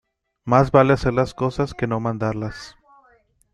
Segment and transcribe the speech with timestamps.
[0.45, 2.75] Más vale hacer las cosas que no mandarlas.